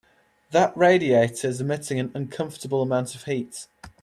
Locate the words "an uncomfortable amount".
1.99-3.13